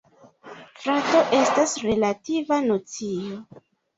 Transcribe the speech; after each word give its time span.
Frato 0.83 1.19
estas 1.41 1.75
relativa 1.89 2.61
nocio. 2.71 3.37